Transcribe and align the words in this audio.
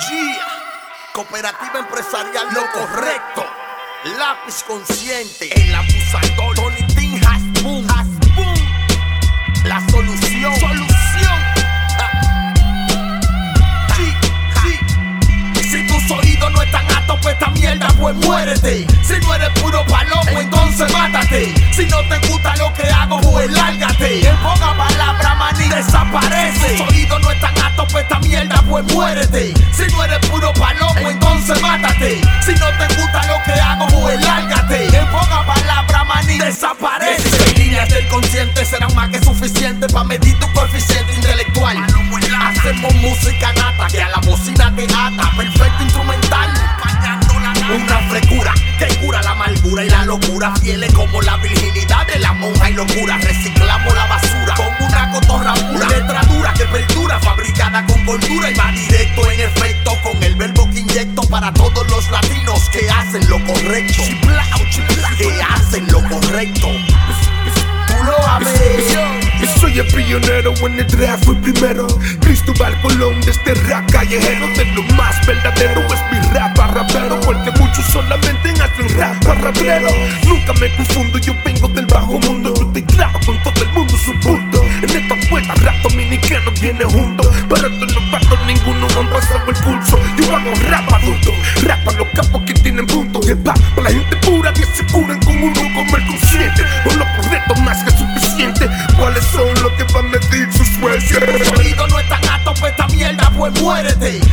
Yeah. 0.00 0.42
Cooperativa 1.12 1.78
empresarial 1.78 2.48
lo 2.52 2.68
correcto. 2.72 3.46
Lápiz 4.18 4.64
consciente. 4.66 5.48
El 5.54 5.72
abusador. 5.72 6.56
Tony 6.56 6.82
Tin 6.94 7.24
has 7.24 7.62
boom. 7.62 7.86
Has 7.88 8.08
boom. 8.34 8.54
La 9.64 9.80
solución. 9.88 10.52
Solución. 10.58 11.40
Ah. 12.00 12.52
Sí, 13.94 14.12
sí. 14.62 15.70
Si 15.70 15.86
tus 15.86 16.10
oídos 16.10 16.50
no 16.50 16.62
están 16.62 16.90
aptos 16.92 17.20
para 17.20 17.32
esta 17.32 17.50
mierda, 17.50 17.88
pues 18.00 18.16
muérete. 18.16 18.86
Si 19.04 19.20
no 19.20 19.34
eres 19.34 19.50
puro 19.60 19.86
palomo, 19.86 20.40
entonces 20.40 20.92
mátate. 20.92 21.54
Si 21.72 21.86
no 21.86 21.98
te 22.08 22.18
gusta 22.28 22.56
lo 22.56 22.74
que 22.74 22.90
hago, 22.90 23.20
pues 23.20 23.48
lárgate. 23.52 24.33
Si 29.34 29.92
no 29.92 30.04
eres 30.04 30.20
puro 30.30 30.52
palomo, 30.52 31.08
entonces 31.10 31.60
mátate. 31.60 32.20
Si 32.46 32.52
no 32.52 32.68
te 32.78 32.94
gusta 32.94 33.26
lo 33.26 33.42
que 33.42 33.60
hago, 33.60 33.86
pues 33.88 34.20
lárgate. 34.20 34.96
En 34.96 35.06
poca 35.08 35.44
palabra, 35.44 36.04
maní, 36.04 36.38
desaparece. 36.38 37.30
16 37.30 37.58
líneas 37.58 37.88
del 37.88 38.06
consciente 38.06 38.64
serán 38.64 38.94
más 38.94 39.08
que 39.08 39.20
suficientes 39.24 39.92
para 39.92 40.04
medir 40.04 40.38
tu 40.38 40.46
coeficiente 40.52 41.14
intelectual. 41.16 41.78
Hacemos 42.46 42.94
música 42.94 43.52
nata 43.54 43.88
que 43.88 44.02
a 44.02 44.08
la 44.10 44.18
bocina 44.18 44.72
te 44.76 44.84
ata. 44.84 45.28
Perfecto 45.36 45.82
instrumental. 45.82 46.50
Una 47.74 47.98
frescura 48.08 48.54
que 48.78 48.86
cura 48.98 49.20
la 49.22 49.30
amargura 49.32 49.84
y 49.84 49.90
la 49.90 50.04
locura. 50.04 50.54
Fieles 50.62 50.92
como 50.92 51.20
la 51.22 51.38
virginidad 51.38 52.06
de 52.06 52.20
la 52.20 52.32
monja 52.34 52.70
y 52.70 52.74
locura. 52.74 53.18
Reciclamos 53.18 53.94
la 53.96 54.06
basura 54.06 54.54
una 54.94 55.10
cotorra 55.10 55.54
pura. 55.54 55.88
Letra 55.88 56.20
dura 56.22 56.54
que 56.54 56.64
perdura, 56.66 57.20
fabricada 57.20 57.84
con 57.86 58.04
gordura 58.04 58.50
y 58.50 58.54
va 58.54 58.72
directo 58.72 59.30
en 59.30 59.40
efecto 59.40 59.92
con 60.02 60.22
el 60.22 60.34
verbo 60.36 60.70
que 60.70 60.80
inyecto 60.80 61.22
para 61.22 61.52
todos 61.52 61.88
los 61.90 62.10
latinos 62.10 62.68
que 62.70 62.88
hacen 62.90 63.28
lo 63.28 63.44
correcto. 63.44 64.02
Chiplao, 64.02 64.58
chiplao, 64.70 65.16
que 65.16 65.42
hacen 65.42 65.86
lo 65.90 66.02
correcto. 66.08 66.68
Tú 69.40 69.60
soy 69.60 69.78
el 69.78 69.86
pionero 69.86 70.54
en 70.66 70.78
el 70.78 70.86
draft 70.86 71.24
fui 71.24 71.34
primero 71.36 71.86
Cristóbal 72.20 72.78
Colón 72.82 73.20
de 73.22 73.30
este 73.30 73.54
rap 73.54 73.90
callejero 73.90 74.46
De 74.56 74.64
lo 74.66 74.82
más 74.94 75.26
verdadero 75.26 75.80
es 75.82 76.00
mi 76.12 76.28
rap 76.34 76.58
a 76.58 76.66
rapero 76.68 77.20
Porque 77.20 77.50
muchos 77.58 77.84
solamente 77.86 78.50
hacen 78.50 78.98
rap 78.98 79.26
a 79.28 79.34
rapero 79.34 79.88
Nunca 80.26 80.52
me 80.54 80.74
confundo, 80.76 81.18
yo 81.18 81.34
vengo 81.44 81.68
del 81.68 81.86
bajo 81.86 82.18
mundo 82.18 82.43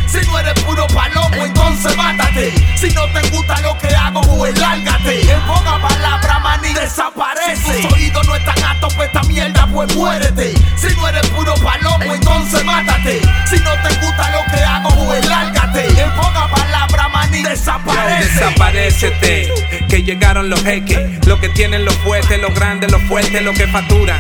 Si 0.07 0.25
no 0.27 0.39
eres 0.39 0.53
puro 0.63 0.87
palomo, 0.87 1.35
entonces 1.35 1.95
mátate. 1.95 2.53
Si 2.77 2.89
no 2.89 3.05
te 3.11 3.21
gusta 3.29 3.59
lo 3.61 3.77
que 3.77 3.87
hago, 3.95 4.21
pues 4.21 4.57
lárgate. 4.59 5.31
En 5.31 5.41
poca 5.41 5.79
palabra, 5.79 6.39
maní, 6.39 6.73
desaparece. 6.73 7.81
Tus 7.81 7.93
oídos 7.93 8.27
no 8.27 8.35
están 8.35 8.63
aptos 8.63 8.93
para 8.93 9.05
esta 9.05 9.23
mierda, 9.23 9.67
pues 9.71 9.95
muérete. 9.95 10.53
Si 10.77 10.95
no 10.95 11.07
eres 11.07 11.27
puro 11.29 11.53
palomo, 11.55 12.13
entonces 12.13 12.63
mátate. 12.65 13.21
Si 13.49 13.57
no 13.59 13.71
te 13.81 13.95
gusta 14.05 14.31
lo 14.31 14.51
que 14.51 14.63
hago, 14.63 15.05
pues 15.05 15.25
lárgate. 15.27 15.87
En 16.01 16.11
poca 16.11 16.47
palabra, 16.53 17.07
maní, 17.09 17.43
desaparece. 17.43 18.33
Desaparecete, 18.33 19.53
que 19.89 20.03
llegaron 20.03 20.49
los 20.49 20.63
jeques, 20.63 21.25
lo 21.25 21.39
que 21.39 21.49
tienen 21.49 21.85
los 21.85 21.95
fuertes, 21.95 22.39
los 22.39 22.53
grandes, 22.53 22.91
los 22.91 23.01
fuertes, 23.03 23.41
lo 23.41 23.53
que 23.53 23.67
facturan, 23.67 24.19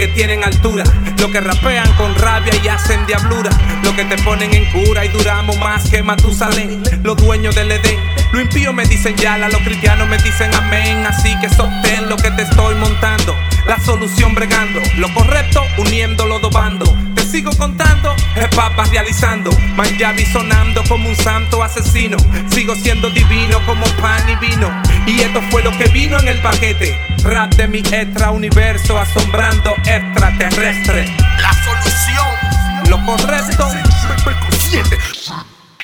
que 0.00 0.08
tienen 0.08 0.42
altura, 0.42 0.82
lo 1.18 1.30
que 1.30 1.42
rapean 1.42 1.92
con 1.98 2.14
rabia 2.14 2.54
y 2.64 2.68
hacen 2.68 3.04
diablura, 3.04 3.50
lo 3.84 3.94
que 3.94 4.06
te 4.06 4.16
ponen 4.22 4.54
en 4.54 4.64
cura 4.72 5.04
y 5.04 5.08
duramos 5.08 5.58
más 5.58 5.90
que 5.90 6.02
Matusalén, 6.02 6.82
los 7.02 7.18
dueños 7.18 7.54
del 7.54 7.70
Edén. 7.70 7.98
Lo 8.32 8.40
impío 8.40 8.72
me 8.72 8.86
dicen 8.86 9.14
yala, 9.16 9.50
los 9.50 9.60
cristianos 9.60 10.08
me 10.08 10.16
dicen 10.16 10.54
amén, 10.54 11.04
así 11.06 11.38
que 11.42 11.50
sostén 11.50 12.08
lo 12.08 12.16
que 12.16 12.30
te 12.30 12.44
estoy 12.44 12.76
montando, 12.76 13.36
la 13.66 13.78
solución 13.78 14.34
bregando, 14.34 14.80
lo 14.96 15.12
correcto 15.12 15.62
uniéndolo 15.76 16.38
dobando. 16.38 16.86
Te 16.86 17.09
sigo 17.30 17.50
contando, 17.56 18.14
es 18.34 18.48
papas 18.56 18.90
realizando, 18.90 19.50
Manjavi 19.76 20.26
sonando 20.26 20.82
como 20.88 21.08
un 21.08 21.16
santo 21.16 21.62
asesino. 21.62 22.16
Sigo 22.50 22.74
siendo 22.74 23.08
divino 23.10 23.64
como 23.66 23.84
pan 24.00 24.28
y 24.28 24.34
vino. 24.36 24.70
Y 25.06 25.20
esto 25.20 25.40
fue 25.50 25.62
lo 25.62 25.70
que 25.78 25.84
vino 25.88 26.18
en 26.18 26.28
el 26.28 26.40
paquete. 26.40 26.98
Rap 27.22 27.54
de 27.54 27.68
mi 27.68 27.78
extra 27.78 28.30
universo, 28.30 28.98
asombrando 28.98 29.74
extraterrestre. 29.84 31.14
La 31.40 31.52
solución. 31.64 32.90
Lo 32.90 33.04
correcto, 33.06 33.68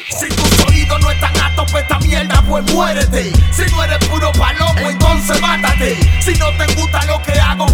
Si 0.09 0.28
tus 0.28 0.65
oídos 0.67 1.01
no 1.01 1.11
están 1.11 1.37
aptos 1.37 1.71
para 1.71 1.83
esta 1.83 1.99
mierda, 2.01 2.43
pues 2.43 2.73
muérete. 2.73 3.33
Si 3.53 3.71
no 3.71 3.84
eres 3.84 3.99
puro 4.09 4.33
palomo, 4.33 4.91
entonces 4.91 5.41
mátate. 5.41 5.97
Si 6.21 6.34
no 6.34 6.51
te 6.57 6.75
gusta 6.75 7.05
lo 7.07 7.23
que 7.23 7.39
hago, 7.39 7.67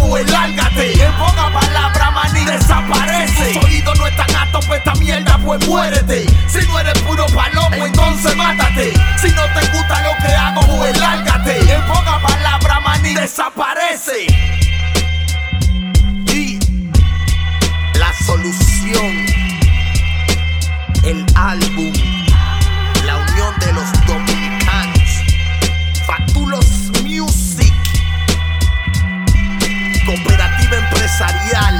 empresarial. 31.13 31.72